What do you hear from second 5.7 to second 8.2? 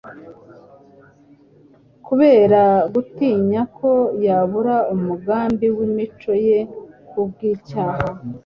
w'imico ye kubw' icyaha.